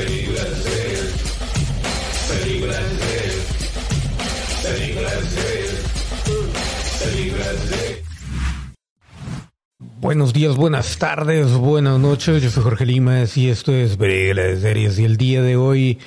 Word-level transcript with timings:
Películas 0.00 0.64
de 0.64 0.80
Películas 2.32 2.84
de 3.00 3.20
Películas 4.70 5.34
de 5.34 5.44
Películas 7.04 7.70
de 7.70 8.02
Buenos 10.00 10.32
días, 10.32 10.56
buenas 10.56 10.96
tardes, 10.96 11.52
buenas 11.52 11.98
noches. 11.98 12.42
Yo 12.42 12.48
soy 12.48 12.62
Jorge 12.62 12.86
Limas 12.86 13.36
y 13.36 13.50
esto 13.50 13.74
es 13.74 13.98
Películas 13.98 14.60
Series. 14.60 14.98
Y 14.98 15.04
el 15.04 15.18
día 15.18 15.42
de 15.42 15.56
hoy 15.56 15.98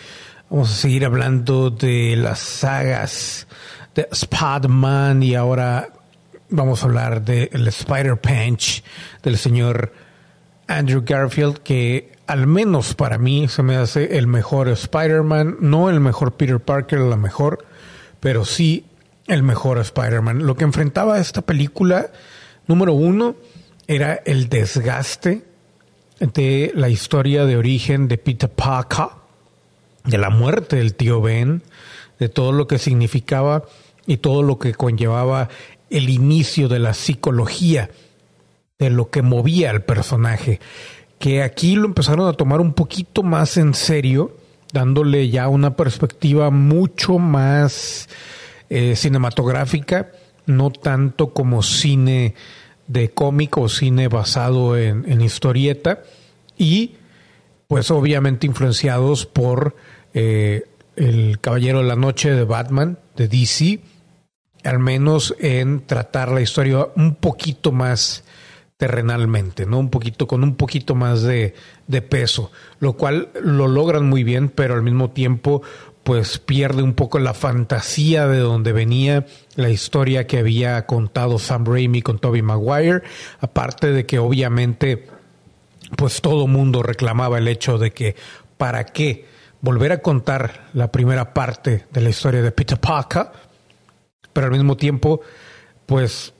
vamos 0.49 0.71
a 0.71 0.75
seguir 0.75 1.05
hablando 1.05 1.69
de 1.69 2.15
las 2.15 2.39
sagas 2.39 3.45
de 3.93 4.07
Spider-Man 4.11 5.21
y 5.21 5.35
ahora 5.35 5.89
vamos 6.49 6.81
a 6.81 6.87
hablar 6.87 7.23
del 7.23 7.67
Spider-Punch 7.67 8.83
del 9.21 9.37
señor 9.37 9.93
Andrew 10.67 11.03
Garfield, 11.05 11.59
que 11.59 12.12
al 12.27 12.47
menos 12.47 12.93
para 12.93 13.17
mí 13.17 13.47
se 13.47 13.63
me 13.63 13.75
hace 13.75 14.17
el 14.17 14.27
mejor 14.27 14.69
Spider-Man, 14.69 15.57
no 15.59 15.89
el 15.89 15.99
mejor 15.99 16.33
Peter 16.33 16.59
Parker, 16.59 16.99
la 16.99 17.17
mejor, 17.17 17.65
pero 18.19 18.45
sí 18.45 18.85
el 19.27 19.43
mejor 19.43 19.79
Spider-Man. 19.79 20.45
Lo 20.45 20.55
que 20.55 20.63
enfrentaba 20.63 21.19
esta 21.19 21.41
película, 21.41 22.11
número 22.67 22.93
uno, 22.93 23.35
era 23.87 24.13
el 24.25 24.49
desgaste 24.49 25.43
de 26.19 26.71
la 26.75 26.89
historia 26.89 27.45
de 27.45 27.57
origen 27.57 28.07
de 28.07 28.17
Peter 28.17 28.49
Parker, 28.49 29.07
de 30.05 30.17
la 30.17 30.29
muerte 30.29 30.77
del 30.77 30.95
tío 30.95 31.21
Ben, 31.21 31.63
de 32.19 32.29
todo 32.29 32.51
lo 32.51 32.67
que 32.67 32.77
significaba 32.77 33.63
y 34.05 34.17
todo 34.17 34.43
lo 34.43 34.59
que 34.59 34.73
conllevaba 34.73 35.49
el 35.89 36.09
inicio 36.09 36.67
de 36.67 36.79
la 36.79 36.93
psicología, 36.93 37.89
de 38.79 38.89
lo 38.89 39.09
que 39.09 39.21
movía 39.21 39.69
al 39.69 39.83
personaje, 39.83 40.59
que 41.23 41.41
aquí 41.41 41.77
lo 41.77 41.85
empezaron 41.85 42.27
a 42.27 42.33
tomar 42.33 42.59
un 42.59 42.73
poquito 42.73 43.23
más 43.23 43.55
en 43.55 43.73
serio, 43.75 44.35
dándole 44.73 45.29
ya 45.29 45.47
una 45.47 45.77
perspectiva 45.77 46.49
mucho 46.49 47.17
más 47.17 48.09
eh, 48.69 48.97
cinematográfica, 48.97 50.11
no 50.47 50.69
tanto 50.69 51.31
como 51.31 51.63
cine 51.63 52.35
de 52.87 53.11
cómic 53.11 53.57
o 53.57 53.69
cine 53.69 54.09
basado 54.09 54.77
en, 54.77 55.21
historieta, 55.21 56.01
y 56.57 56.95
pues 57.67 57.89
obviamente 57.89 58.45
influenciados 58.45 59.25
por 59.25 59.77
eh, 60.13 60.65
El 60.97 61.39
Caballero 61.39 61.77
de 61.77 61.85
la 61.85 61.95
Noche 61.95 62.31
de 62.31 62.43
Batman, 62.43 62.99
de 63.15 63.29
DC, 63.29 63.79
al 64.65 64.79
menos 64.79 65.33
en 65.39 65.87
tratar 65.87 66.33
la 66.33 66.41
historia 66.41 66.89
un 66.97 67.15
poquito 67.15 67.71
más 67.71 68.25
terrenalmente, 68.83 69.65
¿no? 69.65 69.79
Un 69.79 69.89
poquito, 69.89 70.27
con 70.27 70.43
un 70.43 70.55
poquito 70.55 70.93
más 70.93 71.21
de, 71.21 71.53
de 71.87 72.01
peso, 72.01 72.51
lo 72.79 72.97
cual 72.97 73.29
lo 73.41 73.69
logran 73.69 74.09
muy 74.09 74.25
bien, 74.25 74.49
pero 74.49 74.73
al 74.73 74.81
mismo 74.81 75.11
tiempo 75.11 75.61
pues 76.03 76.37
pierde 76.37 76.83
un 76.83 76.91
poco 76.91 77.17
la 77.17 77.33
fantasía 77.33 78.27
de 78.27 78.39
donde 78.39 78.73
venía 78.73 79.25
la 79.55 79.69
historia 79.69 80.27
que 80.27 80.39
había 80.39 80.85
contado 80.85 81.39
Sam 81.39 81.63
Raimi 81.63 82.01
con 82.01 82.19
Tobey 82.19 82.41
Maguire, 82.41 83.03
aparte 83.39 83.93
de 83.93 84.05
que 84.05 84.19
obviamente 84.19 85.07
pues 85.95 86.19
todo 86.19 86.45
mundo 86.47 86.83
reclamaba 86.83 87.37
el 87.37 87.47
hecho 87.47 87.77
de 87.77 87.91
que 87.91 88.17
para 88.57 88.83
qué 88.83 89.27
volver 89.61 89.93
a 89.93 90.01
contar 90.01 90.67
la 90.73 90.91
primera 90.91 91.33
parte 91.33 91.85
de 91.89 92.01
la 92.01 92.09
historia 92.09 92.41
de 92.41 92.51
Peter 92.51 92.77
Parker, 92.77 93.27
pero 94.33 94.47
al 94.47 94.51
mismo 94.51 94.75
tiempo 94.75 95.21
pues 95.85 96.32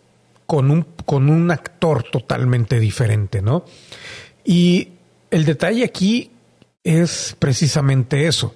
con 0.54 0.70
un, 0.70 0.86
con 1.08 1.32
un 1.32 1.50
actor 1.50 2.04
totalmente 2.04 2.80
diferente, 2.80 3.42
¿no? 3.42 3.66
Y 4.46 4.90
el 5.32 5.46
detalle 5.46 5.84
aquí 5.84 6.30
es 6.84 7.36
precisamente 7.40 8.28
eso 8.28 8.54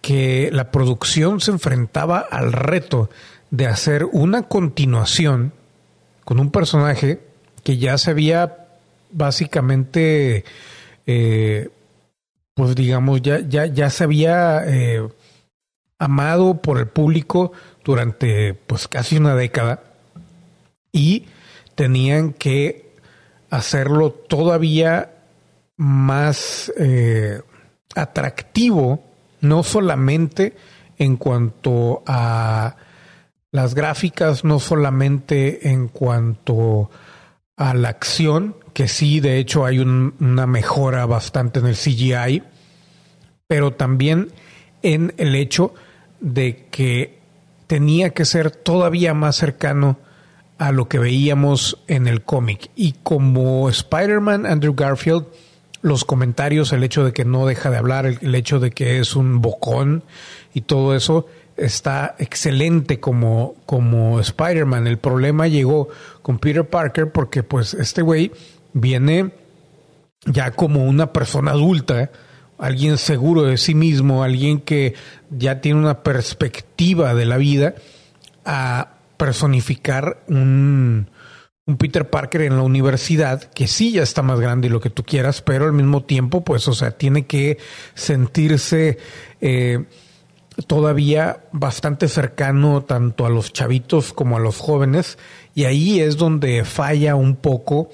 que 0.00 0.48
la 0.54 0.70
producción 0.70 1.42
se 1.42 1.50
enfrentaba 1.50 2.20
al 2.20 2.54
reto 2.54 3.10
de 3.50 3.66
hacer 3.66 4.06
una 4.10 4.44
continuación 4.44 5.52
con 6.24 6.40
un 6.40 6.50
personaje 6.50 7.20
que 7.62 7.76
ya 7.76 7.98
se 7.98 8.12
había 8.12 8.66
básicamente, 9.10 10.46
eh, 11.06 11.68
pues 12.54 12.74
digamos, 12.74 13.20
ya, 13.20 13.40
ya, 13.40 13.66
ya 13.66 13.90
se 13.90 14.04
había 14.04 14.62
eh, 14.66 15.06
amado 15.98 16.62
por 16.62 16.78
el 16.78 16.86
público 16.86 17.52
durante 17.84 18.54
pues 18.54 18.88
casi 18.88 19.18
una 19.18 19.34
década 19.34 19.87
y 20.92 21.26
tenían 21.74 22.32
que 22.32 22.94
hacerlo 23.50 24.10
todavía 24.10 25.12
más 25.76 26.72
eh, 26.76 27.40
atractivo 27.94 29.04
no 29.40 29.62
solamente 29.62 30.56
en 30.98 31.16
cuanto 31.16 32.02
a 32.06 32.76
las 33.50 33.74
gráficas, 33.74 34.44
no 34.44 34.58
solamente 34.58 35.70
en 35.70 35.88
cuanto 35.88 36.90
a 37.56 37.74
la 37.74 37.88
acción, 37.88 38.56
que 38.74 38.88
sí, 38.88 39.20
de 39.20 39.38
hecho 39.38 39.64
hay 39.64 39.78
un, 39.78 40.14
una 40.20 40.46
mejora 40.46 41.06
bastante 41.06 41.60
en 41.60 41.66
el 41.66 41.76
CGI, 41.76 42.42
pero 43.46 43.72
también 43.72 44.32
en 44.82 45.14
el 45.16 45.34
hecho 45.34 45.74
de 46.20 46.66
que 46.70 47.18
tenía 47.66 48.10
que 48.10 48.24
ser 48.24 48.50
todavía 48.50 49.14
más 49.14 49.36
cercano 49.36 49.98
a 50.58 50.72
lo 50.72 50.88
que 50.88 50.98
veíamos 50.98 51.78
en 51.86 52.08
el 52.08 52.22
cómic. 52.22 52.70
Y 52.74 52.94
como 53.02 53.68
Spider-Man, 53.68 54.44
Andrew 54.44 54.74
Garfield, 54.74 55.24
los 55.80 56.04
comentarios, 56.04 56.72
el 56.72 56.82
hecho 56.82 57.04
de 57.04 57.12
que 57.12 57.24
no 57.24 57.46
deja 57.46 57.70
de 57.70 57.76
hablar, 57.78 58.06
el, 58.06 58.34
hecho 58.34 58.58
de 58.58 58.72
que 58.72 58.98
es 58.98 59.14
un 59.14 59.40
bocón 59.40 60.02
y 60.52 60.62
todo 60.62 60.94
eso 60.96 61.26
está 61.56 62.16
excelente 62.18 62.98
como, 62.98 63.54
como 63.66 64.18
Spider-Man. 64.18 64.86
El 64.88 64.98
problema 64.98 65.46
llegó 65.46 65.88
con 66.22 66.38
Peter 66.38 66.68
Parker 66.68 67.12
porque 67.12 67.42
pues 67.42 67.74
este 67.74 68.02
güey 68.02 68.32
viene 68.72 69.30
ya 70.26 70.50
como 70.50 70.84
una 70.84 71.12
persona 71.12 71.52
adulta, 71.52 72.10
alguien 72.58 72.98
seguro 72.98 73.44
de 73.44 73.56
sí 73.56 73.74
mismo, 73.74 74.24
alguien 74.24 74.60
que 74.60 74.94
ya 75.30 75.60
tiene 75.60 75.78
una 75.78 76.02
perspectiva 76.02 77.14
de 77.14 77.24
la 77.24 77.36
vida 77.36 77.74
a 78.44 78.97
personificar 79.18 80.22
un, 80.28 81.10
un 81.66 81.76
Peter 81.76 82.08
Parker 82.08 82.40
en 82.40 82.56
la 82.56 82.62
universidad 82.62 83.42
que 83.42 83.66
sí 83.66 83.92
ya 83.92 84.02
está 84.02 84.22
más 84.22 84.40
grande 84.40 84.68
y 84.68 84.70
lo 84.70 84.80
que 84.80 84.88
tú 84.88 85.04
quieras, 85.04 85.42
pero 85.42 85.66
al 85.66 85.74
mismo 85.74 86.02
tiempo, 86.02 86.42
pues, 86.42 86.66
o 86.66 86.72
sea, 86.72 86.92
tiene 86.92 87.26
que 87.26 87.58
sentirse 87.92 88.96
eh, 89.42 89.84
todavía 90.66 91.44
bastante 91.52 92.08
cercano 92.08 92.84
tanto 92.84 93.26
a 93.26 93.28
los 93.28 93.52
chavitos 93.52 94.14
como 94.14 94.38
a 94.38 94.40
los 94.40 94.56
jóvenes. 94.56 95.18
Y 95.54 95.64
ahí 95.64 96.00
es 96.00 96.16
donde 96.16 96.64
falla 96.64 97.14
un 97.16 97.36
poco 97.36 97.90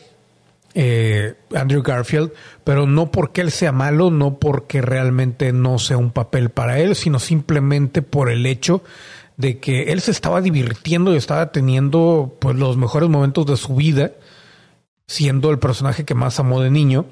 eh, 0.75 1.35
Andrew 1.55 1.83
Garfield, 1.83 2.33
pero 2.63 2.87
no 2.87 3.11
porque 3.11 3.41
él 3.41 3.51
sea 3.51 3.73
malo, 3.73 4.11
no 4.11 4.39
porque 4.39 4.83
realmente 4.83 5.53
no 5.53 5.79
sea 5.79 5.97
un 5.97 6.11
papel 6.11 6.51
para 6.51 6.79
él, 6.79 6.95
sino 6.95 7.19
simplemente 7.19 8.03
por 8.03 8.31
el 8.31 8.47
hecho 8.47 8.83
de 9.37 9.59
que 9.59 9.93
él 9.93 10.01
se 10.01 10.11
estaba 10.11 10.41
divirtiendo 10.41 11.13
y 11.13 11.17
estaba 11.17 11.51
teniendo 11.51 12.37
pues 12.41 12.57
los 12.57 12.77
mejores 12.77 13.09
momentos 13.09 13.47
de 13.47 13.57
su 13.57 13.75
vida, 13.75 14.13
siendo 15.07 15.51
el 15.51 15.59
personaje 15.59 16.05
que 16.05 16.15
más 16.15 16.39
amó 16.39 16.61
de 16.61 16.71
niño. 16.71 17.07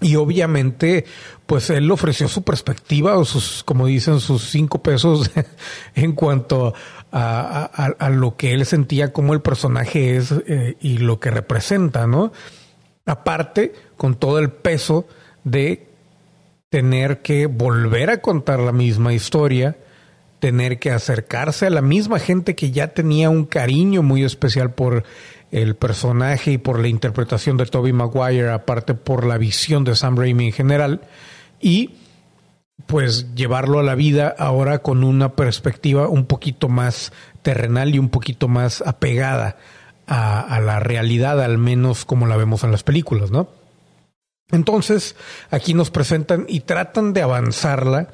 Y 0.00 0.14
obviamente, 0.14 1.06
pues 1.46 1.70
él 1.70 1.90
ofreció 1.90 2.28
su 2.28 2.42
perspectiva 2.42 3.18
o 3.18 3.24
sus, 3.24 3.64
como 3.64 3.86
dicen, 3.86 4.20
sus 4.20 4.44
cinco 4.44 4.80
pesos 4.80 5.30
en 5.96 6.12
cuanto 6.12 6.72
a, 7.10 8.10
lo 8.12 8.36
que 8.36 8.52
él 8.52 8.64
sentía 8.64 9.12
como 9.12 9.34
el 9.34 9.40
personaje 9.40 10.16
es 10.16 10.32
eh, 10.46 10.76
y 10.80 10.98
lo 10.98 11.18
que 11.18 11.30
representa, 11.30 12.06
¿no? 12.06 12.32
Aparte, 13.06 13.72
con 13.96 14.14
todo 14.14 14.38
el 14.38 14.50
peso 14.50 15.06
de 15.42 15.88
tener 16.68 17.22
que 17.22 17.46
volver 17.46 18.10
a 18.10 18.20
contar 18.20 18.60
la 18.60 18.72
misma 18.72 19.14
historia, 19.14 19.78
tener 20.40 20.78
que 20.78 20.90
acercarse 20.90 21.66
a 21.66 21.70
la 21.70 21.82
misma 21.82 22.18
gente 22.18 22.54
que 22.54 22.70
ya 22.70 22.88
tenía 22.88 23.30
un 23.30 23.44
cariño 23.44 24.02
muy 24.02 24.24
especial 24.24 24.72
por 24.72 25.04
el 25.50 25.76
personaje 25.76 26.52
y 26.52 26.58
por 26.58 26.78
la 26.78 26.88
interpretación 26.88 27.56
de 27.56 27.66
Toby 27.66 27.92
Maguire, 27.92 28.50
aparte 28.50 28.94
por 28.94 29.24
la 29.24 29.38
visión 29.38 29.84
de 29.84 29.96
Sam 29.96 30.16
Raimi 30.16 30.46
en 30.46 30.52
general, 30.52 31.00
y 31.60 31.94
pues 32.86 33.34
llevarlo 33.34 33.80
a 33.80 33.82
la 33.82 33.94
vida 33.94 34.34
ahora 34.38 34.78
con 34.78 35.02
una 35.02 35.34
perspectiva 35.34 36.08
un 36.08 36.26
poquito 36.26 36.68
más 36.68 37.12
terrenal 37.42 37.94
y 37.94 37.98
un 37.98 38.08
poquito 38.08 38.46
más 38.46 38.82
apegada 38.82 39.56
a, 40.06 40.40
a 40.40 40.60
la 40.60 40.78
realidad, 40.80 41.42
al 41.42 41.58
menos 41.58 42.04
como 42.04 42.26
la 42.26 42.36
vemos 42.36 42.62
en 42.62 42.70
las 42.70 42.84
películas, 42.84 43.30
¿no? 43.30 43.48
Entonces, 44.50 45.16
aquí 45.50 45.74
nos 45.74 45.90
presentan 45.90 46.46
y 46.48 46.60
tratan 46.60 47.12
de 47.12 47.22
avanzarla 47.22 48.08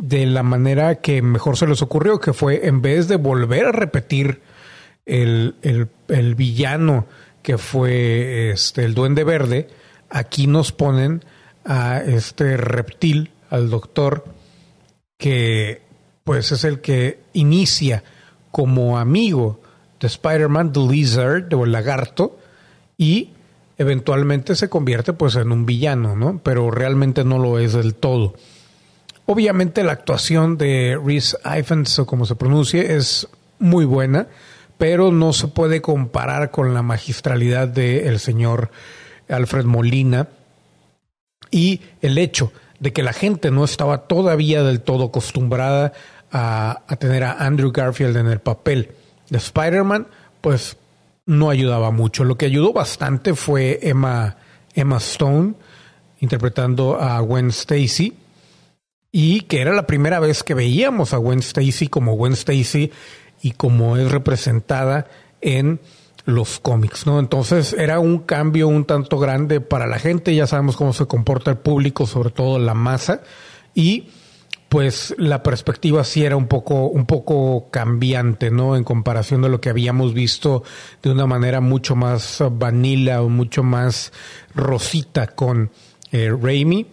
de 0.00 0.26
la 0.26 0.42
manera 0.42 0.96
que 0.96 1.22
mejor 1.22 1.56
se 1.56 1.66
les 1.66 1.82
ocurrió, 1.82 2.20
que 2.20 2.32
fue 2.32 2.66
en 2.66 2.82
vez 2.82 3.08
de 3.08 3.16
volver 3.16 3.66
a 3.66 3.72
repetir 3.72 4.40
el, 5.06 5.56
el, 5.62 6.34
villano 6.34 7.06
que 7.42 7.58
fue 7.58 8.50
este, 8.50 8.84
el 8.84 8.94
duende 8.94 9.24
verde, 9.24 9.68
aquí 10.10 10.46
nos 10.46 10.70
ponen 10.72 11.24
a 11.64 11.98
este 11.98 12.56
reptil, 12.56 13.30
al 13.50 13.70
doctor, 13.70 14.24
que 15.16 15.82
pues 16.24 16.52
es 16.52 16.64
el 16.64 16.80
que 16.80 17.20
inicia 17.32 18.04
como 18.50 18.98
amigo 18.98 19.62
de 19.98 20.06
Spider-Man, 20.06 20.72
The 20.72 20.80
Lizard 20.80 21.54
o 21.54 21.64
el 21.64 21.72
lagarto, 21.72 22.38
y 22.98 23.30
eventualmente 23.78 24.54
se 24.54 24.68
convierte 24.68 25.12
pues 25.14 25.36
en 25.36 25.50
un 25.50 25.64
villano, 25.64 26.14
¿no? 26.14 26.40
Pero 26.42 26.70
realmente 26.70 27.24
no 27.24 27.38
lo 27.38 27.58
es 27.58 27.72
del 27.72 27.94
todo. 27.94 28.34
Obviamente 29.30 29.84
la 29.84 29.92
actuación 29.92 30.56
de 30.56 30.98
Rhys 31.04 31.36
Ifans, 31.44 31.98
o 31.98 32.06
como 32.06 32.24
se 32.24 32.34
pronuncie, 32.34 32.96
es 32.96 33.28
muy 33.58 33.84
buena, 33.84 34.26
pero 34.78 35.12
no 35.12 35.34
se 35.34 35.48
puede 35.48 35.82
comparar 35.82 36.50
con 36.50 36.72
la 36.72 36.80
magistralidad 36.80 37.68
del 37.68 38.20
señor 38.20 38.70
Alfred 39.28 39.66
Molina 39.66 40.28
y 41.50 41.82
el 42.00 42.16
hecho 42.16 42.52
de 42.80 42.94
que 42.94 43.02
la 43.02 43.12
gente 43.12 43.50
no 43.50 43.64
estaba 43.64 44.06
todavía 44.06 44.62
del 44.62 44.80
todo 44.80 45.04
acostumbrada 45.04 45.92
a, 46.32 46.84
a 46.88 46.96
tener 46.96 47.22
a 47.24 47.32
Andrew 47.32 47.70
Garfield 47.70 48.16
en 48.16 48.28
el 48.28 48.38
papel 48.38 48.92
de 49.28 49.36
Spider-Man, 49.36 50.06
pues 50.40 50.78
no 51.26 51.50
ayudaba 51.50 51.90
mucho. 51.90 52.24
Lo 52.24 52.38
que 52.38 52.46
ayudó 52.46 52.72
bastante 52.72 53.34
fue 53.34 53.78
Emma, 53.82 54.38
Emma 54.72 54.96
Stone 54.96 55.52
interpretando 56.20 56.98
a 56.98 57.20
Gwen 57.20 57.48
Stacy 57.48 58.16
y 59.10 59.42
que 59.42 59.60
era 59.60 59.72
la 59.72 59.86
primera 59.86 60.20
vez 60.20 60.42
que 60.42 60.54
veíamos 60.54 61.14
a 61.14 61.16
Gwen 61.16 61.38
Stacy 61.38 61.88
como 61.88 62.14
Gwen 62.14 62.34
Stacy 62.34 62.92
y 63.42 63.52
como 63.52 63.96
es 63.96 64.10
representada 64.10 65.06
en 65.40 65.80
los 66.24 66.58
cómics, 66.60 67.06
¿no? 67.06 67.18
Entonces 67.18 67.72
era 67.72 68.00
un 68.00 68.18
cambio 68.18 68.68
un 68.68 68.84
tanto 68.84 69.18
grande 69.18 69.60
para 69.62 69.86
la 69.86 69.98
gente, 69.98 70.34
ya 70.34 70.46
sabemos 70.46 70.76
cómo 70.76 70.92
se 70.92 71.06
comporta 71.06 71.50
el 71.50 71.56
público, 71.56 72.06
sobre 72.06 72.30
todo 72.30 72.58
la 72.58 72.74
masa, 72.74 73.22
y 73.74 74.10
pues 74.68 75.14
la 75.16 75.42
perspectiva 75.42 76.04
sí 76.04 76.24
era 76.24 76.36
un 76.36 76.46
poco, 76.46 76.88
un 76.88 77.06
poco 77.06 77.70
cambiante, 77.70 78.50
¿no? 78.50 78.76
En 78.76 78.84
comparación 78.84 79.40
de 79.40 79.48
lo 79.48 79.62
que 79.62 79.70
habíamos 79.70 80.12
visto 80.12 80.64
de 81.02 81.10
una 81.10 81.26
manera 81.26 81.62
mucho 81.62 81.96
más 81.96 82.42
vanilla 82.52 83.22
o 83.22 83.30
mucho 83.30 83.62
más 83.62 84.12
rosita 84.54 85.28
con 85.28 85.70
eh, 86.12 86.30
Raimi 86.30 86.86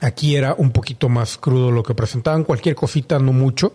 Aquí 0.00 0.36
era 0.36 0.54
un 0.54 0.70
poquito 0.70 1.08
más 1.08 1.36
crudo 1.38 1.70
lo 1.70 1.82
que 1.82 1.94
presentaban, 1.94 2.44
cualquier 2.44 2.74
cosita, 2.74 3.18
no 3.18 3.32
mucho, 3.32 3.74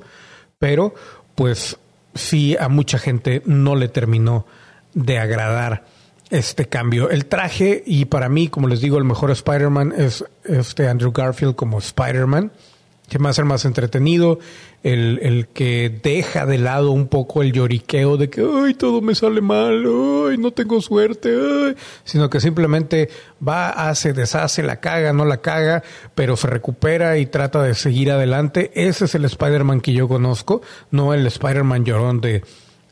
pero 0.59 0.94
pues 1.35 1.77
sí 2.13 2.56
a 2.59 2.69
mucha 2.69 3.00
gente 3.00 3.41
no 3.45 3.75
le 3.75 3.88
terminó 3.88 4.45
de 4.94 5.19
agradar 5.19 5.85
este 6.29 6.68
cambio. 6.68 7.09
El 7.09 7.25
traje, 7.25 7.83
y 7.85 8.06
para 8.06 8.29
mí, 8.29 8.47
como 8.47 8.68
les 8.68 8.81
digo, 8.81 8.97
el 8.97 9.03
mejor 9.03 9.31
Spider-Man 9.31 9.94
es 9.97 10.23
este 10.44 10.88
Andrew 10.88 11.12
Garfield 11.12 11.56
como 11.56 11.79
Spider-Man 11.79 12.51
que 13.12 13.19
a 13.27 13.33
ser 13.33 13.44
más 13.44 13.65
entretenido, 13.65 14.39
el, 14.83 15.19
el, 15.21 15.47
que 15.47 15.99
deja 16.01 16.45
de 16.45 16.57
lado 16.57 16.91
un 16.91 17.07
poco 17.07 17.43
el 17.43 17.51
lloriqueo 17.51 18.17
de 18.17 18.29
que, 18.29 18.41
ay, 18.41 18.73
todo 18.73 19.01
me 19.01 19.13
sale 19.13 19.41
mal, 19.41 19.83
ay, 19.85 20.37
no 20.37 20.51
tengo 20.51 20.81
suerte, 20.81 21.29
ay, 21.29 21.75
sino 22.03 22.29
que 22.29 22.39
simplemente 22.39 23.09
va, 23.47 23.69
hace, 23.69 24.13
deshace, 24.13 24.63
la 24.63 24.79
caga, 24.79 25.13
no 25.13 25.25
la 25.25 25.37
caga, 25.37 25.83
pero 26.15 26.35
se 26.35 26.47
recupera 26.47 27.17
y 27.17 27.27
trata 27.27 27.61
de 27.61 27.75
seguir 27.75 28.11
adelante. 28.11 28.71
Ese 28.73 29.05
es 29.05 29.15
el 29.15 29.25
Spider-Man 29.25 29.81
que 29.81 29.93
yo 29.93 30.07
conozco, 30.07 30.61
no 30.89 31.13
el 31.13 31.27
Spider-Man 31.27 31.85
llorón 31.85 32.21
de, 32.21 32.43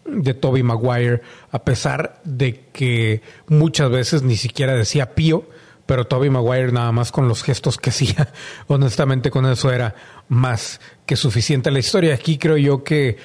de 0.06 0.34
Toby 0.34 0.64
Maguire, 0.64 1.22
a 1.52 1.64
pesar 1.64 2.22
de 2.24 2.66
que 2.72 3.22
muchas 3.48 3.90
veces 3.90 4.24
ni 4.24 4.36
siquiera 4.36 4.76
decía 4.76 5.16
pío, 5.16 5.46
pero 5.90 6.06
Toby 6.06 6.30
Maguire 6.30 6.72
nada 6.72 6.92
más 6.92 7.12
con 7.12 7.28
los 7.28 7.42
gestos 7.42 7.80
que 7.80 7.90
hacía, 7.90 8.32
honestamente 8.68 9.32
con 9.32 9.48
eso 9.48 9.72
era 9.72 9.96
más 10.28 10.80
que 11.08 11.16
suficiente. 11.16 11.72
La 11.72 11.80
historia 11.80 12.14
aquí 12.14 12.38
creo 12.38 12.58
yo 12.58 12.84
que 12.84 13.18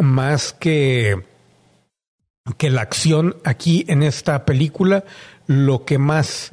más 0.00 0.52
que, 0.52 1.24
que 2.56 2.70
la 2.70 2.82
acción 2.82 3.34
aquí 3.42 3.84
en 3.88 4.04
esta 4.04 4.44
película, 4.44 5.02
lo 5.48 5.84
que 5.84 5.98
más 5.98 6.52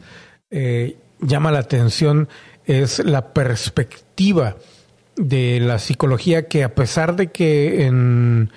eh, 0.49 0.97
llama 1.19 1.51
la 1.51 1.59
atención 1.59 2.27
es 2.65 2.97
la 2.97 3.31
perspectiva 3.31 4.57
de 5.15 5.59
la 5.59 5.77
psicología 5.77 6.47
que 6.47 6.63
a 6.63 6.73
pesar 6.73 7.15
de 7.15 7.27
que 7.27 7.85
en 7.85 8.51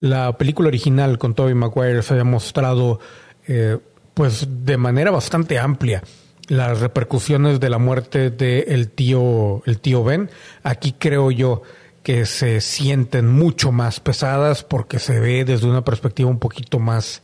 la 0.00 0.38
película 0.38 0.68
original 0.68 1.18
con 1.18 1.34
Toby 1.34 1.52
Maguire 1.52 2.00
se 2.00 2.14
haya 2.14 2.24
mostrado 2.24 2.98
eh, 3.46 3.76
pues 4.14 4.48
de 4.64 4.78
manera 4.78 5.10
bastante 5.10 5.58
amplia 5.58 6.02
las 6.48 6.80
repercusiones 6.80 7.60
de 7.60 7.70
la 7.70 7.78
muerte 7.78 8.30
del 8.30 8.88
tío, 8.90 9.62
el 9.66 9.80
tío 9.80 10.04
Ben. 10.04 10.30
Aquí 10.62 10.94
creo 10.98 11.30
yo 11.30 11.62
que 12.02 12.24
se 12.24 12.60
sienten 12.60 13.26
mucho 13.26 13.72
más 13.72 13.98
pesadas 13.98 14.62
porque 14.62 14.98
se 14.98 15.18
ve 15.18 15.44
desde 15.44 15.66
una 15.66 15.84
perspectiva 15.84 16.30
un 16.30 16.38
poquito 16.38 16.78
más, 16.78 17.22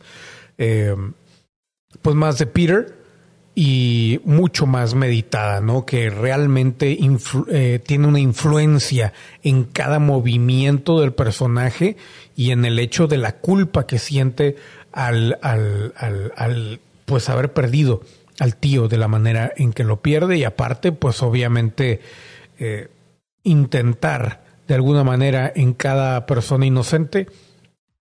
eh, 0.57 0.95
pues 2.01 2.15
más 2.15 2.37
de 2.37 2.47
Peter 2.47 3.03
y 3.55 4.19
mucho 4.25 4.65
más 4.65 4.95
meditada, 4.95 5.61
¿no? 5.61 5.85
Que 5.85 6.09
realmente 6.09 6.97
eh, 7.49 7.79
tiene 7.85 8.07
una 8.07 8.19
influencia 8.19 9.13
en 9.43 9.63
cada 9.63 9.99
movimiento 9.99 10.99
del 10.99 11.13
personaje 11.13 11.95
y 12.35 12.51
en 12.51 12.65
el 12.65 12.79
hecho 12.79 13.07
de 13.07 13.17
la 13.17 13.37
culpa 13.37 13.85
que 13.85 13.99
siente 13.99 14.57
al, 14.91 15.37
al, 15.41 15.93
al, 15.95 16.33
al 16.35 16.79
pues 17.05 17.29
haber 17.29 17.53
perdido 17.53 18.01
al 18.39 18.55
tío 18.55 18.87
de 18.87 18.97
la 18.97 19.07
manera 19.07 19.51
en 19.55 19.73
que 19.73 19.83
lo 19.83 20.01
pierde 20.01 20.37
y 20.37 20.43
aparte, 20.43 20.91
pues 20.91 21.21
obviamente 21.21 22.01
eh, 22.59 22.89
intentar 23.43 24.43
de 24.67 24.75
alguna 24.75 25.03
manera 25.03 25.51
en 25.55 25.73
cada 25.73 26.25
persona 26.25 26.65
inocente 26.65 27.27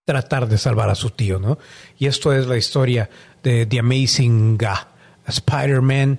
tratar 0.05 0.49
de 0.49 0.59
salvar 0.59 0.91
a 0.91 0.95
su 0.95 1.11
tío, 1.11 1.39
¿no? 1.39 1.59
Y 1.99 2.07
esto 2.07 2.33
es 2.33 2.47
la 2.47 2.57
historia 2.57 3.11
de 3.43 3.67
The 3.67 3.81
Amazing 3.81 4.59
Spider-Man, 5.27 6.19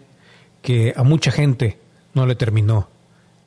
que 0.62 0.94
a 0.96 1.04
mucha 1.04 1.32
gente 1.32 1.80
no 2.14 2.26
le 2.26 2.36
terminó 2.36 2.90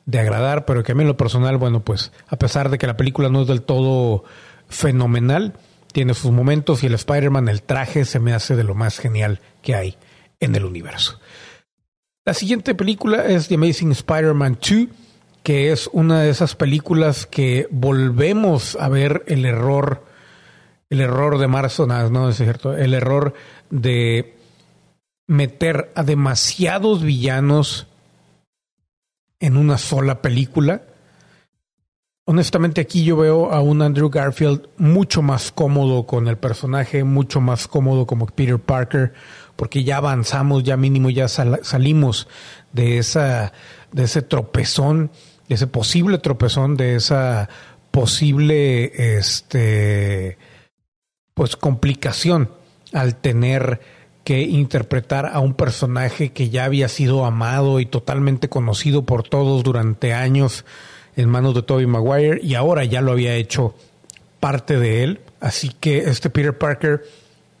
de 0.05 0.19
agradar, 0.19 0.65
pero 0.65 0.83
que 0.83 0.91
a 0.91 0.95
mí 0.95 1.01
en 1.01 1.07
lo 1.07 1.17
personal, 1.17 1.57
bueno, 1.57 1.81
pues 1.81 2.11
a 2.27 2.37
pesar 2.37 2.69
de 2.69 2.77
que 2.77 2.87
la 2.87 2.97
película 2.97 3.29
no 3.29 3.41
es 3.41 3.47
del 3.47 3.63
todo 3.63 4.23
fenomenal, 4.69 5.53
tiene 5.91 6.13
sus 6.13 6.31
momentos 6.31 6.83
y 6.83 6.87
el 6.87 6.93
Spider-Man, 6.93 7.49
el 7.49 7.63
traje, 7.63 8.05
se 8.05 8.19
me 8.19 8.33
hace 8.33 8.55
de 8.55 8.63
lo 8.63 8.75
más 8.75 8.99
genial 8.99 9.41
que 9.61 9.75
hay 9.75 9.97
en 10.39 10.55
el 10.55 10.65
universo. 10.65 11.19
La 12.25 12.33
siguiente 12.33 12.75
película 12.75 13.25
es 13.25 13.47
The 13.47 13.55
Amazing 13.55 13.91
Spider-Man 13.91 14.59
2, 14.61 14.87
que 15.43 15.71
es 15.71 15.89
una 15.93 16.21
de 16.21 16.29
esas 16.29 16.55
películas 16.55 17.25
que 17.25 17.67
volvemos 17.71 18.75
a 18.79 18.89
ver 18.89 19.23
el 19.27 19.45
error, 19.45 20.03
el 20.89 20.99
error 20.99 21.37
de 21.37 21.47
marzo, 21.47 21.87
no 21.87 22.29
es 22.29 22.35
cierto, 22.35 22.75
el 22.75 22.93
error 22.93 23.33
de 23.69 24.35
meter 25.27 25.91
a 25.95 26.03
demasiados 26.03 27.03
villanos 27.03 27.87
en 29.39 29.55
una 29.55 29.77
sola 29.77 30.21
película. 30.21 30.81
Honestamente 32.25 32.81
aquí 32.81 33.05
yo 33.05 33.15
veo 33.15 33.51
a 33.53 33.61
un 33.61 33.81
Andrew 33.81 34.09
Garfield 34.09 34.67
mucho 34.77 35.21
más 35.21 35.51
cómodo 35.53 36.05
con 36.05 36.27
el 36.27 36.37
personaje, 36.37 37.05
mucho 37.05 37.39
más 37.39 37.69
cómodo 37.69 38.05
como 38.05 38.25
Peter 38.25 38.59
Parker, 38.59 39.13
porque 39.57 39.83
ya 39.83 39.97
avanzamos, 39.97 40.63
ya 40.63 40.77
mínimo 40.77 41.09
ya 41.09 41.27
salimos 41.27 42.29
de 42.71 42.99
esa 42.99 43.51
de 43.91 44.03
ese 44.03 44.21
tropezón, 44.21 45.11
de 45.49 45.55
ese 45.55 45.67
posible 45.67 46.19
tropezón, 46.19 46.77
de 46.77 46.95
esa 46.95 47.49
posible 47.91 49.17
este 49.17 50.37
pues 51.33 51.57
complicación 51.57 52.51
al 52.93 53.15
tener 53.15 53.81
que 54.23 54.41
interpretar 54.41 55.25
a 55.25 55.39
un 55.39 55.53
personaje 55.53 56.31
que 56.31 56.49
ya 56.49 56.65
había 56.65 56.89
sido 56.89 57.25
amado 57.25 57.79
y 57.79 57.85
totalmente 57.85 58.49
conocido 58.49 59.03
por 59.03 59.23
todos 59.23 59.63
durante 59.63 60.13
años 60.13 60.65
en 61.15 61.29
manos 61.29 61.55
de 61.55 61.63
Tobey 61.63 61.87
Maguire 61.87 62.39
y 62.43 62.55
ahora 62.55 62.83
ya 62.85 63.01
lo 63.01 63.13
había 63.13 63.35
hecho 63.35 63.73
parte 64.39 64.77
de 64.77 65.03
él, 65.03 65.21
así 65.39 65.71
que 65.79 65.99
este 65.99 66.29
Peter 66.29 66.57
Parker 66.57 67.03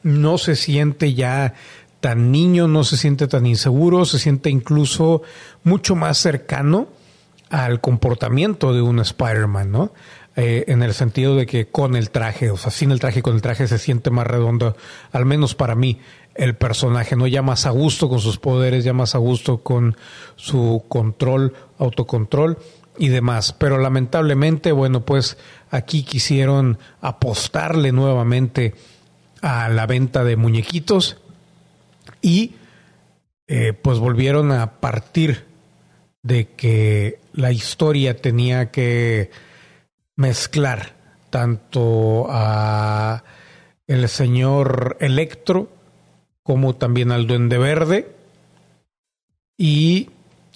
no 0.03 0.37
se 0.37 0.55
siente 0.55 1.13
ya 1.13 1.53
tan 1.99 2.31
niño, 2.31 2.67
no 2.67 2.83
se 2.83 2.97
siente 2.97 3.27
tan 3.27 3.45
inseguro, 3.45 4.05
se 4.05 4.19
siente 4.19 4.49
incluso 4.49 5.23
mucho 5.63 5.95
más 5.95 6.17
cercano 6.17 6.87
al 7.49 7.81
comportamiento 7.81 8.73
de 8.73 8.81
un 8.81 8.99
Spider-Man, 8.99 9.71
¿no? 9.71 9.93
Eh, 10.35 10.65
en 10.67 10.83
el 10.83 10.93
sentido 10.93 11.35
de 11.35 11.47
que 11.47 11.67
con 11.67 11.95
el 11.95 12.11
traje, 12.11 12.51
o 12.51 12.57
sea, 12.57 12.69
sin 12.69 12.91
el 12.91 12.99
traje, 12.99 13.23
con 13.23 13.33
el 13.33 13.41
traje 13.41 13.67
se 13.67 13.79
siente 13.79 14.11
más 14.11 14.27
redondo, 14.27 14.77
al 15.11 15.25
menos 15.25 15.55
para 15.55 15.73
mí, 15.73 15.99
el 16.35 16.55
personaje, 16.55 17.15
¿no? 17.15 17.25
Ya 17.25 17.41
más 17.41 17.65
a 17.65 17.71
gusto 17.71 18.07
con 18.07 18.19
sus 18.19 18.37
poderes, 18.37 18.83
ya 18.83 18.93
más 18.93 19.15
a 19.15 19.17
gusto 19.17 19.63
con 19.63 19.97
su 20.35 20.83
control, 20.87 21.53
autocontrol 21.79 22.59
y 22.99 23.07
demás. 23.07 23.53
Pero 23.53 23.79
lamentablemente, 23.79 24.71
bueno, 24.71 25.03
pues 25.03 25.37
aquí 25.71 26.03
quisieron 26.03 26.77
apostarle 27.01 27.91
nuevamente 27.91 28.75
a 29.41 29.69
la 29.69 29.87
venta 29.87 30.23
de 30.23 30.35
muñequitos 30.35 31.17
y 32.21 32.53
eh, 33.47 33.73
pues 33.73 33.99
volvieron 33.99 34.51
a 34.51 34.79
partir 34.79 35.45
de 36.21 36.47
que 36.49 37.19
la 37.33 37.51
historia 37.51 38.17
tenía 38.17 38.71
que 38.71 39.31
mezclar 40.15 40.95
tanto 41.29 42.27
a 42.29 43.23
el 43.85 44.09
señor 44.09 44.97
Electro 44.99 45.69
como 46.43 46.75
también 46.75 47.11
al 47.11 47.27
Duende 47.27 47.57
Verde. 47.57 48.11
Y 49.57 50.09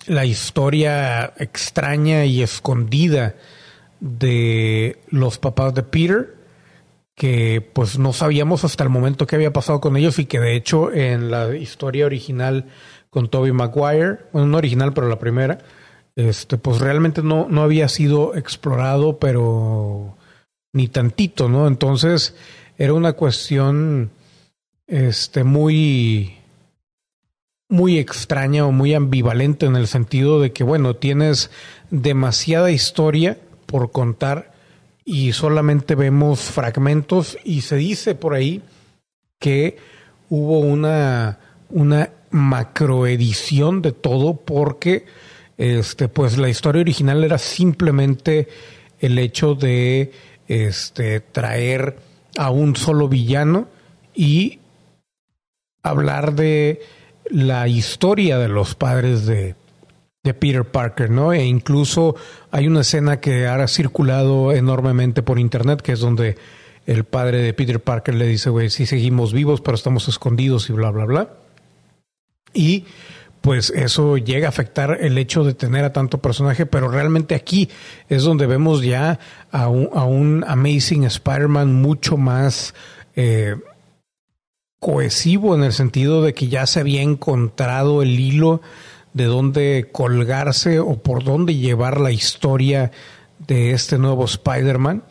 la 0.05 0.25
historia 0.25 1.33
extraña 1.37 2.25
y 2.25 2.41
escondida 2.41 3.35
de 3.99 4.99
los 5.09 5.37
papás 5.37 5.73
de 5.73 5.83
Peter 5.83 6.40
que 7.21 7.61
pues 7.61 7.99
no 7.99 8.13
sabíamos 8.13 8.63
hasta 8.63 8.83
el 8.83 8.89
momento 8.89 9.27
qué 9.27 9.35
había 9.35 9.53
pasado 9.53 9.79
con 9.79 9.95
ellos 9.95 10.17
y 10.17 10.25
que 10.25 10.39
de 10.39 10.55
hecho 10.55 10.91
en 10.91 11.29
la 11.29 11.55
historia 11.55 12.07
original 12.07 12.65
con 13.11 13.29
Toby 13.29 13.51
Maguire, 13.51 14.21
bueno, 14.33 14.47
no 14.47 14.57
original 14.57 14.91
pero 14.91 15.07
la 15.07 15.19
primera, 15.19 15.59
este 16.15 16.57
pues 16.57 16.79
realmente 16.79 17.21
no, 17.21 17.45
no 17.47 17.61
había 17.61 17.89
sido 17.89 18.33
explorado 18.35 19.19
pero 19.19 20.17
ni 20.73 20.87
tantito, 20.87 21.47
¿no? 21.47 21.67
Entonces 21.67 22.35
era 22.79 22.95
una 22.95 23.13
cuestión 23.13 24.09
este 24.87 25.43
muy 25.43 26.39
muy 27.69 27.99
extraña 27.99 28.65
o 28.65 28.71
muy 28.71 28.95
ambivalente 28.95 29.67
en 29.67 29.75
el 29.75 29.85
sentido 29.85 30.41
de 30.41 30.53
que 30.53 30.63
bueno, 30.63 30.95
tienes 30.95 31.51
demasiada 31.91 32.71
historia 32.71 33.37
por 33.67 33.91
contar 33.91 34.50
y 35.05 35.33
solamente 35.33 35.95
vemos 35.95 36.41
fragmentos 36.41 37.37
y 37.43 37.61
se 37.61 37.75
dice 37.77 38.15
por 38.15 38.33
ahí 38.33 38.61
que 39.39 39.77
hubo 40.29 40.59
una, 40.59 41.39
una 41.69 42.11
macroedición 42.29 43.81
de 43.81 43.91
todo 43.91 44.35
porque 44.35 45.05
este 45.57 46.07
pues 46.07 46.37
la 46.37 46.49
historia 46.49 46.81
original 46.81 47.23
era 47.23 47.37
simplemente 47.37 48.47
el 48.99 49.17
hecho 49.17 49.55
de 49.55 50.11
este 50.47 51.19
traer 51.19 51.97
a 52.37 52.49
un 52.51 52.75
solo 52.75 53.07
villano 53.07 53.67
y 54.13 54.59
hablar 55.83 56.35
de 56.35 56.81
la 57.25 57.67
historia 57.67 58.37
de 58.37 58.47
los 58.47 58.75
padres 58.75 59.25
de, 59.25 59.55
de 60.23 60.33
Peter 60.35 60.65
Parker, 60.65 61.09
¿no? 61.09 61.33
E 61.33 61.43
incluso 61.43 62.15
hay 62.51 62.67
una 62.67 62.81
escena 62.81 63.19
que 63.19 63.47
ha 63.47 63.67
circulado 63.67 64.51
enormemente 64.51 65.23
por 65.23 65.39
internet, 65.39 65.81
que 65.81 65.93
es 65.93 65.99
donde 65.99 66.37
el 66.85 67.05
padre 67.05 67.39
de 67.39 67.53
Peter 67.53 67.79
Parker 67.79 68.13
le 68.13 68.27
dice, 68.27 68.49
güey, 68.49 68.69
sí 68.69 68.85
seguimos 68.85 69.33
vivos, 69.33 69.61
pero 69.61 69.75
estamos 69.75 70.07
escondidos 70.07 70.69
y 70.69 70.73
bla, 70.73 70.91
bla, 70.91 71.05
bla. 71.05 71.29
Y 72.53 72.85
pues 73.41 73.71
eso 73.71 74.17
llega 74.17 74.47
a 74.47 74.49
afectar 74.49 74.99
el 75.01 75.17
hecho 75.17 75.43
de 75.43 75.55
tener 75.55 75.83
a 75.83 75.93
tanto 75.93 76.19
personaje, 76.19 76.67
pero 76.67 76.89
realmente 76.89 77.33
aquí 77.33 77.69
es 78.07 78.23
donde 78.23 78.45
vemos 78.45 78.83
ya 78.83 79.19
a 79.51 79.67
un, 79.69 79.89
a 79.93 80.03
un 80.03 80.45
Amazing 80.47 81.05
Spider-Man 81.05 81.73
mucho 81.73 82.17
más 82.17 82.75
eh, 83.15 83.55
cohesivo 84.79 85.55
en 85.55 85.63
el 85.63 85.73
sentido 85.73 86.21
de 86.21 86.35
que 86.35 86.47
ya 86.47 86.67
se 86.67 86.79
había 86.79 87.01
encontrado 87.01 88.03
el 88.03 88.19
hilo 88.19 88.61
de 89.13 89.25
dónde 89.25 89.89
colgarse 89.91 90.79
o 90.79 90.97
por 90.97 91.23
dónde 91.23 91.55
llevar 91.55 91.99
la 91.99 92.11
historia 92.11 92.91
de 93.47 93.71
este 93.71 93.97
nuevo 93.97 94.25
Spider-Man, 94.25 95.03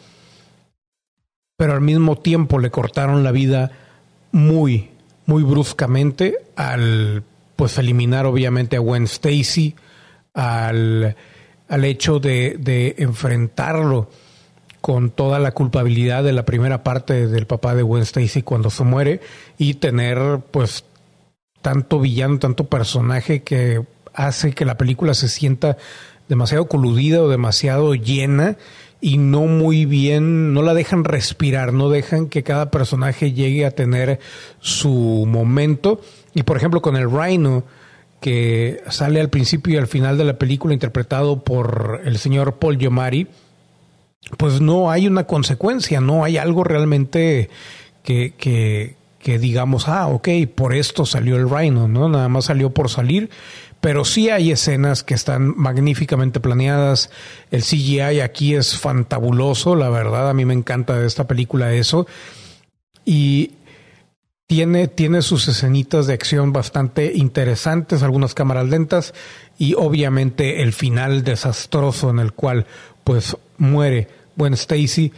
pero 1.56 1.74
al 1.74 1.80
mismo 1.80 2.16
tiempo 2.16 2.58
le 2.58 2.70
cortaron 2.70 3.22
la 3.22 3.32
vida 3.32 3.72
muy, 4.32 4.90
muy 5.26 5.42
bruscamente 5.42 6.38
al 6.56 7.22
pues 7.56 7.76
eliminar 7.76 8.24
obviamente 8.24 8.76
a 8.76 8.80
Gwen 8.80 9.04
Stacy, 9.04 9.74
al, 10.32 11.16
al 11.68 11.84
hecho 11.84 12.18
de, 12.18 12.56
de 12.58 12.94
enfrentarlo 12.98 14.08
con 14.80 15.10
toda 15.10 15.38
la 15.38 15.52
culpabilidad 15.52 16.24
de 16.24 16.32
la 16.32 16.46
primera 16.46 16.82
parte 16.82 17.26
del 17.26 17.46
papá 17.46 17.74
de 17.74 17.82
Gwen 17.82 18.02
Stacy 18.02 18.42
cuando 18.42 18.70
se 18.70 18.84
muere 18.84 19.20
y 19.58 19.74
tener 19.74 20.40
pues 20.50 20.84
tanto 21.62 22.00
villano, 22.00 22.38
tanto 22.38 22.64
personaje 22.64 23.42
que 23.42 23.82
hace 24.14 24.52
que 24.52 24.64
la 24.64 24.76
película 24.76 25.14
se 25.14 25.28
sienta 25.28 25.76
demasiado 26.28 26.66
coludida 26.66 27.22
o 27.22 27.28
demasiado 27.28 27.94
llena 27.94 28.56
y 29.00 29.18
no 29.18 29.42
muy 29.42 29.86
bien, 29.86 30.52
no 30.52 30.62
la 30.62 30.74
dejan 30.74 31.04
respirar, 31.04 31.72
no 31.72 31.88
dejan 31.88 32.28
que 32.28 32.42
cada 32.42 32.70
personaje 32.70 33.32
llegue 33.32 33.64
a 33.64 33.70
tener 33.70 34.20
su 34.60 35.24
momento. 35.26 36.00
Y 36.34 36.42
por 36.42 36.56
ejemplo 36.56 36.82
con 36.82 36.96
el 36.96 37.10
Rhino, 37.10 37.64
que 38.20 38.82
sale 38.90 39.20
al 39.20 39.30
principio 39.30 39.74
y 39.74 39.78
al 39.78 39.86
final 39.86 40.18
de 40.18 40.24
la 40.24 40.38
película 40.38 40.74
interpretado 40.74 41.42
por 41.42 42.02
el 42.04 42.18
señor 42.18 42.56
Paul 42.58 42.78
Giamatti, 42.78 43.26
pues 44.36 44.60
no 44.60 44.90
hay 44.90 45.06
una 45.06 45.24
consecuencia, 45.24 46.00
no 46.00 46.24
hay 46.24 46.36
algo 46.36 46.62
realmente 46.62 47.48
que, 48.02 48.34
que, 48.36 48.96
que 49.20 49.38
digamos, 49.38 49.88
ah, 49.88 50.08
ok, 50.08 50.28
por 50.54 50.74
esto 50.74 51.04
salió 51.04 51.36
el 51.36 51.48
Rhino, 51.48 51.88
¿no? 51.88 52.08
Nada 52.08 52.28
más 52.28 52.46
salió 52.46 52.70
por 52.70 52.88
salir, 52.88 53.30
pero 53.80 54.04
sí 54.04 54.30
hay 54.30 54.50
escenas 54.50 55.04
que 55.04 55.14
están 55.14 55.54
magníficamente 55.56 56.40
planeadas. 56.40 57.10
El 57.50 57.62
CGI 57.62 58.20
aquí 58.20 58.54
es 58.54 58.78
fantabuloso, 58.78 59.76
la 59.76 59.90
verdad, 59.90 60.30
a 60.30 60.34
mí 60.34 60.44
me 60.44 60.54
encanta 60.54 60.98
de 60.98 61.06
esta 61.06 61.26
película 61.26 61.72
eso. 61.72 62.06
Y 63.04 63.52
tiene, 64.46 64.88
tiene 64.88 65.22
sus 65.22 65.46
escenitas 65.48 66.06
de 66.06 66.14
acción 66.14 66.52
bastante 66.52 67.12
interesantes, 67.14 68.02
algunas 68.02 68.34
cámaras 68.34 68.68
lentas 68.68 69.14
y 69.58 69.74
obviamente 69.74 70.62
el 70.62 70.72
final 70.72 71.22
desastroso 71.22 72.10
en 72.10 72.18
el 72.18 72.32
cual 72.32 72.66
pues 73.04 73.36
muere 73.58 74.08
Gwen 74.34 74.54
Stacy 74.54 75.12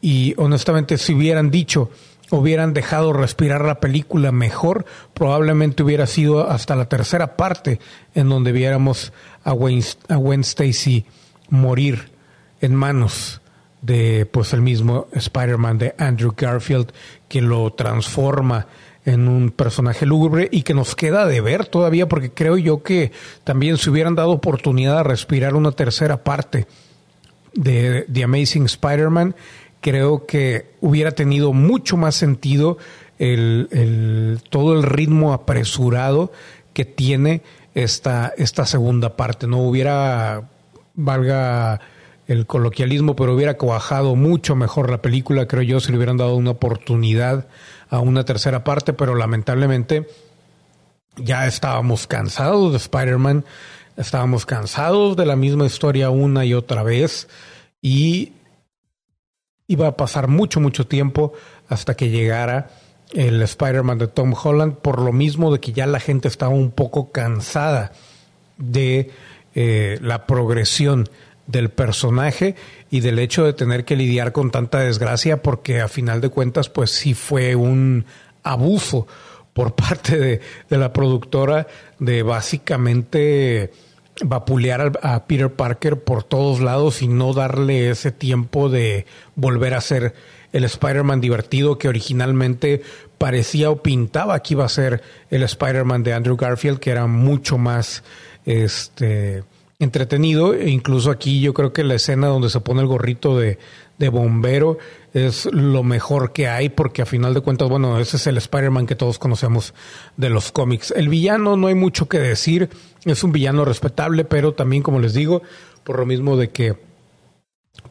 y 0.00 0.34
honestamente 0.38 0.96
si 0.96 1.12
hubieran 1.12 1.50
dicho 1.50 1.90
hubieran 2.30 2.74
dejado 2.74 3.12
respirar 3.12 3.64
la 3.64 3.80
película 3.80 4.32
mejor, 4.32 4.86
probablemente 5.14 5.82
hubiera 5.82 6.06
sido 6.06 6.48
hasta 6.48 6.76
la 6.76 6.88
tercera 6.88 7.36
parte 7.36 7.80
en 8.14 8.28
donde 8.28 8.52
viéramos 8.52 9.12
a 9.44 9.52
Gwen, 9.52 9.82
a 10.08 10.40
Stacy 10.40 11.06
morir 11.48 12.10
en 12.60 12.74
manos 12.74 13.40
de 13.82 14.26
pues 14.30 14.52
el 14.52 14.62
mismo 14.62 15.08
Spider-Man 15.12 15.78
de 15.78 15.94
Andrew 15.98 16.34
Garfield 16.36 16.92
que 17.28 17.40
lo 17.40 17.72
transforma 17.72 18.66
en 19.04 19.28
un 19.28 19.50
personaje 19.50 20.04
lúgubre 20.04 20.48
y 20.52 20.62
que 20.62 20.74
nos 20.74 20.94
queda 20.94 21.26
de 21.26 21.40
ver 21.40 21.66
todavía 21.66 22.06
porque 22.06 22.30
creo 22.30 22.58
yo 22.58 22.82
que 22.82 23.12
también 23.44 23.78
se 23.78 23.90
hubieran 23.90 24.14
dado 24.14 24.30
oportunidad 24.30 24.98
a 24.98 25.02
respirar 25.02 25.54
una 25.54 25.72
tercera 25.72 26.22
parte 26.22 26.66
de 27.54 28.06
The 28.12 28.24
Amazing 28.24 28.66
Spider-Man, 28.66 29.34
creo 29.80 30.26
que 30.26 30.74
hubiera 30.80 31.12
tenido 31.12 31.52
mucho 31.52 31.96
más 31.96 32.14
sentido 32.14 32.78
el, 33.18 34.40
todo 34.50 34.74
el 34.74 34.82
ritmo 34.82 35.32
apresurado 35.32 36.32
que 36.72 36.84
tiene 36.84 37.42
esta, 37.74 38.32
esta 38.36 38.66
segunda 38.66 39.16
parte. 39.16 39.46
No 39.46 39.58
hubiera, 39.58 40.48
valga 40.94 41.80
el 42.26 42.46
coloquialismo, 42.46 43.16
pero 43.16 43.34
hubiera 43.34 43.56
cuajado 43.56 44.14
mucho 44.16 44.54
mejor 44.54 44.90
la 44.90 45.02
película, 45.02 45.46
creo 45.46 45.62
yo, 45.62 45.80
si 45.80 45.90
le 45.90 45.96
hubieran 45.96 46.16
dado 46.16 46.36
una 46.36 46.52
oportunidad 46.52 47.48
a 47.88 47.98
una 47.98 48.24
tercera 48.24 48.62
parte, 48.64 48.92
pero 48.92 49.14
lamentablemente 49.14 50.06
ya 51.16 51.46
estábamos 51.46 52.06
cansados 52.06 52.70
de 52.70 52.78
Spider-Man 52.78 53.44
Estábamos 54.00 54.46
cansados 54.46 55.14
de 55.14 55.26
la 55.26 55.36
misma 55.36 55.66
historia 55.66 56.08
una 56.08 56.46
y 56.46 56.54
otra 56.54 56.82
vez 56.82 57.28
y 57.82 58.32
iba 59.70 59.86
a 59.86 59.96
pasar 59.96 60.26
mucho, 60.26 60.58
mucho 60.58 60.88
tiempo 60.88 61.32
hasta 61.68 61.94
que 61.94 62.10
llegara 62.10 62.70
el 63.12 63.40
Spider-Man 63.40 63.98
de 63.98 64.08
Tom 64.08 64.34
Holland, 64.34 64.74
por 64.74 65.00
lo 65.00 65.12
mismo 65.12 65.52
de 65.52 65.60
que 65.60 65.72
ya 65.72 65.86
la 65.86 66.00
gente 66.00 66.26
estaba 66.26 66.52
un 66.52 66.72
poco 66.72 67.12
cansada 67.12 67.92
de 68.58 69.12
eh, 69.54 69.96
la 70.02 70.26
progresión 70.26 71.08
del 71.46 71.70
personaje 71.70 72.56
y 72.90 72.98
del 72.98 73.20
hecho 73.20 73.44
de 73.44 73.52
tener 73.52 73.84
que 73.84 73.94
lidiar 73.94 74.32
con 74.32 74.50
tanta 74.50 74.80
desgracia, 74.80 75.40
porque 75.40 75.80
a 75.80 75.86
final 75.86 76.20
de 76.20 76.30
cuentas, 76.30 76.68
pues 76.68 76.90
sí 76.90 77.14
fue 77.14 77.54
un 77.54 78.06
abuso 78.42 79.06
por 79.52 79.74
parte 79.76 80.18
de, 80.18 80.40
de 80.68 80.78
la 80.78 80.92
productora 80.92 81.68
de 82.00 82.24
básicamente 82.24 83.70
vapulear 84.24 84.98
a 85.02 85.24
Peter 85.26 85.50
Parker 85.50 86.00
por 86.00 86.22
todos 86.22 86.60
lados 86.60 87.02
y 87.02 87.08
no 87.08 87.32
darle 87.32 87.90
ese 87.90 88.12
tiempo 88.12 88.68
de 88.68 89.06
volver 89.34 89.74
a 89.74 89.80
ser 89.80 90.14
el 90.52 90.64
Spider-Man 90.64 91.20
divertido 91.20 91.78
que 91.78 91.88
originalmente 91.88 92.82
parecía 93.18 93.70
o 93.70 93.82
pintaba 93.82 94.40
que 94.40 94.54
iba 94.54 94.64
a 94.64 94.68
ser 94.68 95.02
el 95.30 95.42
Spider-Man 95.42 96.02
de 96.02 96.14
Andrew 96.14 96.36
Garfield, 96.36 96.78
que 96.78 96.90
era 96.90 97.06
mucho 97.06 97.58
más 97.58 98.02
este 98.44 99.44
entretenido. 99.78 100.54
E 100.54 100.70
incluso 100.70 101.10
aquí 101.10 101.40
yo 101.40 101.54
creo 101.54 101.72
que 101.72 101.84
la 101.84 101.94
escena 101.94 102.28
donde 102.28 102.50
se 102.50 102.60
pone 102.60 102.80
el 102.80 102.86
gorrito 102.86 103.38
de, 103.38 103.58
de 104.00 104.08
bombero 104.08 104.78
es 105.12 105.44
lo 105.52 105.82
mejor 105.82 106.32
que 106.32 106.48
hay 106.48 106.70
porque 106.70 107.02
a 107.02 107.06
final 107.06 107.34
de 107.34 107.42
cuentas, 107.42 107.68
bueno, 107.68 108.00
ese 108.00 108.16
es 108.16 108.26
el 108.26 108.38
Spider-Man 108.38 108.86
que 108.86 108.96
todos 108.96 109.18
conocemos 109.18 109.74
de 110.16 110.30
los 110.30 110.52
cómics. 110.52 110.92
El 110.96 111.10
villano 111.10 111.56
no 111.56 111.66
hay 111.66 111.74
mucho 111.74 112.08
que 112.08 112.18
decir, 112.18 112.70
es 113.04 113.22
un 113.22 113.30
villano 113.30 113.64
respetable, 113.64 114.24
pero 114.24 114.54
también, 114.54 114.82
como 114.82 115.00
les 115.00 115.12
digo, 115.12 115.42
por 115.84 115.98
lo 115.98 116.06
mismo 116.06 116.36
de 116.38 116.48
que 116.48 116.76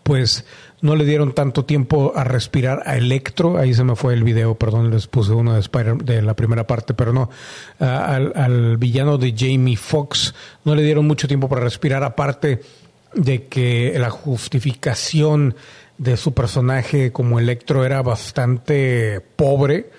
pues 0.02 0.46
no 0.82 0.96
le 0.96 1.06
dieron 1.06 1.34
tanto 1.34 1.66
tiempo 1.66 2.14
a 2.16 2.24
respirar 2.24 2.82
a 2.88 2.98
Electro, 2.98 3.60
ahí 3.60 3.76
se 3.76 3.84
me 3.84 3.96
fue 3.96 4.16
el 4.16 4.24
video, 4.24 4.56
perdón, 4.56 4.90
les 4.90 5.06
puse 5.06 5.32
uno 5.34 5.54
de 5.54 5.60
Spider 5.60 5.98
de 5.98 6.24
la 6.24 6.36
primera 6.36 6.66
parte, 6.66 6.96
pero 6.96 7.14
no, 7.14 7.30
al, 7.80 8.34
al, 8.36 8.78
villano 8.78 9.20
de 9.20 9.36
Jamie 9.38 9.78
Foxx 9.78 10.34
no 10.64 10.74
le 10.74 10.82
dieron 10.82 11.06
mucho 11.06 11.28
tiempo 11.28 11.48
para 11.48 11.62
respirar, 11.62 12.04
aparte 12.04 12.62
de 13.14 13.48
que 13.48 13.96
la 13.98 14.10
justificación 14.10 15.56
de 16.00 16.18
su 16.18 16.34
personaje 16.34 17.12
como 17.12 17.40
Electro 17.40 17.86
era 17.86 18.02
bastante 18.02 19.22
pobre. 19.36 19.92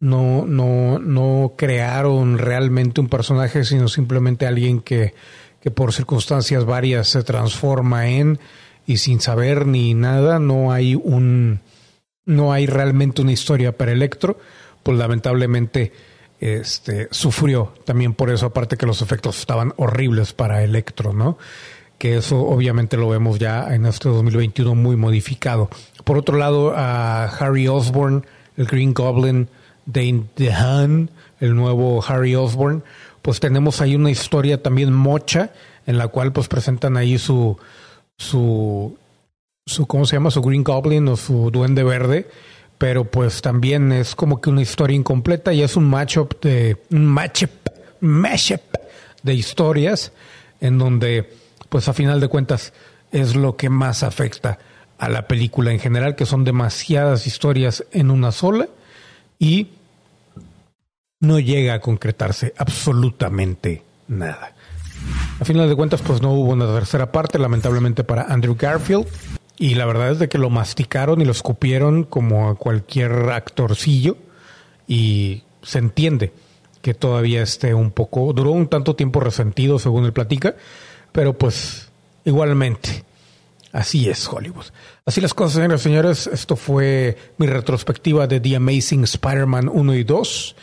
No, 0.00 0.46
no, 0.46 0.98
no 0.98 1.54
crearon 1.56 2.38
realmente 2.38 3.00
un 3.00 3.08
personaje, 3.08 3.64
sino 3.64 3.88
simplemente 3.88 4.46
alguien 4.46 4.80
que, 4.80 5.14
que 5.60 5.70
por 5.70 5.92
circunstancias 5.92 6.64
varias 6.64 7.08
se 7.08 7.22
transforma 7.22 8.08
en 8.08 8.38
y 8.86 8.98
sin 8.98 9.20
saber 9.20 9.66
ni 9.66 9.94
nada, 9.94 10.38
no 10.38 10.72
hay 10.72 10.94
un 10.94 11.60
no 12.26 12.52
hay 12.52 12.66
realmente 12.66 13.20
una 13.20 13.32
historia 13.32 13.76
para 13.76 13.92
Electro, 13.92 14.38
pues 14.82 14.96
lamentablemente 14.96 15.92
este 16.40 17.08
sufrió 17.10 17.74
también 17.84 18.14
por 18.14 18.30
eso, 18.30 18.46
aparte 18.46 18.76
que 18.76 18.86
los 18.86 19.02
efectos 19.02 19.38
estaban 19.38 19.72
horribles 19.76 20.32
para 20.32 20.62
Electro, 20.62 21.12
¿no? 21.12 21.38
Que 22.04 22.18
eso 22.18 22.38
obviamente 22.38 22.98
lo 22.98 23.08
vemos 23.08 23.38
ya 23.38 23.74
en 23.74 23.86
este 23.86 24.10
2021 24.10 24.74
muy 24.74 24.94
modificado. 24.94 25.70
Por 26.04 26.18
otro 26.18 26.36
lado, 26.36 26.74
a 26.76 27.24
Harry 27.24 27.66
Osborne, 27.66 28.20
el 28.58 28.66
Green 28.66 28.92
Goblin, 28.92 29.48
Dane 29.86 30.24
DeHaan, 30.36 31.08
el 31.40 31.56
nuevo 31.56 32.04
Harry 32.06 32.34
Osborne, 32.34 32.82
pues 33.22 33.40
tenemos 33.40 33.80
ahí 33.80 33.94
una 33.94 34.10
historia 34.10 34.62
también 34.62 34.92
mocha 34.92 35.54
en 35.86 35.96
la 35.96 36.08
cual 36.08 36.30
pues 36.34 36.46
presentan 36.46 36.98
ahí 36.98 37.16
su 37.16 37.56
su, 38.18 38.98
su, 39.64 39.86
¿cómo 39.86 40.04
se 40.04 40.16
llama? 40.16 40.30
Su 40.30 40.42
Green 40.42 40.62
Goblin 40.62 41.08
o 41.08 41.16
su 41.16 41.50
Duende 41.50 41.84
Verde, 41.84 42.28
pero 42.76 43.06
pues 43.06 43.40
también 43.40 43.92
es 43.92 44.14
como 44.14 44.42
que 44.42 44.50
una 44.50 44.60
historia 44.60 44.94
incompleta 44.94 45.54
y 45.54 45.62
es 45.62 45.74
un 45.74 45.88
matchup 45.88 46.38
de, 46.42 46.82
un 46.90 47.06
matchup, 47.06 47.48
mashup 48.00 48.60
de 49.22 49.32
historias 49.32 50.12
en 50.60 50.76
donde, 50.76 51.43
pues 51.74 51.88
a 51.88 51.92
final 51.92 52.20
de 52.20 52.28
cuentas, 52.28 52.72
es 53.10 53.34
lo 53.34 53.56
que 53.56 53.68
más 53.68 54.04
afecta 54.04 54.60
a 54.96 55.08
la 55.08 55.26
película 55.26 55.72
en 55.72 55.80
general, 55.80 56.14
que 56.14 56.24
son 56.24 56.44
demasiadas 56.44 57.26
historias 57.26 57.84
en 57.90 58.12
una 58.12 58.30
sola 58.30 58.68
y 59.40 59.70
no 61.18 61.40
llega 61.40 61.74
a 61.74 61.80
concretarse 61.80 62.54
absolutamente 62.58 63.82
nada. 64.06 64.54
A 65.40 65.44
final 65.44 65.68
de 65.68 65.74
cuentas, 65.74 66.00
pues 66.00 66.22
no 66.22 66.30
hubo 66.30 66.52
una 66.52 66.72
tercera 66.72 67.10
parte, 67.10 67.40
lamentablemente 67.40 68.04
para 68.04 68.32
Andrew 68.32 68.54
Garfield. 68.56 69.08
Y 69.58 69.74
la 69.74 69.86
verdad 69.86 70.12
es 70.12 70.20
de 70.20 70.28
que 70.28 70.38
lo 70.38 70.50
masticaron 70.50 71.20
y 71.20 71.24
lo 71.24 71.32
escupieron 71.32 72.04
como 72.04 72.50
a 72.50 72.54
cualquier 72.54 73.30
actorcillo. 73.32 74.16
Y 74.86 75.42
se 75.64 75.80
entiende 75.80 76.32
que 76.82 76.94
todavía 76.94 77.42
esté 77.42 77.74
un 77.74 77.90
poco, 77.90 78.32
duró 78.32 78.52
un 78.52 78.68
tanto 78.68 78.94
tiempo 78.94 79.18
resentido 79.18 79.80
según 79.80 80.04
él 80.04 80.12
platica, 80.12 80.54
pero 81.14 81.32
pues 81.38 81.92
igualmente, 82.24 83.04
así 83.72 84.08
es 84.08 84.26
Hollywood. 84.26 84.66
Así 85.06 85.20
las 85.20 85.32
cosas, 85.32 85.54
señoras 85.54 85.80
y 85.80 85.84
señores, 85.84 86.26
esto 86.26 86.56
fue 86.56 87.16
mi 87.38 87.46
retrospectiva 87.46 88.26
de 88.26 88.40
The 88.40 88.56
Amazing 88.56 89.04
Spider-Man 89.04 89.70
1 89.72 89.94
y 89.94 90.02
2. 90.02 90.56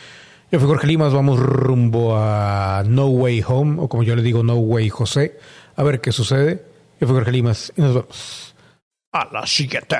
Yo 0.51 0.59
fui 0.59 0.67
Jorge 0.67 0.87
Limas, 0.87 1.13
vamos 1.13 1.39
rumbo 1.39 2.17
a 2.17 2.83
No 2.85 3.07
Way 3.07 3.45
Home, 3.47 3.81
o 3.81 3.87
como 3.87 4.03
yo 4.03 4.13
le 4.13 4.21
digo, 4.21 4.43
No 4.43 4.55
Way 4.55 4.89
José, 4.89 5.39
a 5.77 5.83
ver 5.83 6.01
qué 6.01 6.11
sucede. 6.11 6.65
Yo 6.99 7.07
fui 7.07 7.15
Jorge 7.15 7.31
Limas 7.31 7.71
y 7.77 7.81
nos 7.81 7.93
vemos 7.93 8.53
a 9.13 9.29
la 9.31 9.47
siguiente. 9.47 9.95